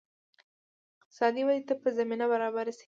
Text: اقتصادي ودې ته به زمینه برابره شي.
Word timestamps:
اقتصادي 1.01 1.41
ودې 1.45 1.61
ته 1.67 1.73
به 1.81 1.89
زمینه 1.97 2.25
برابره 2.31 2.71
شي. 2.77 2.79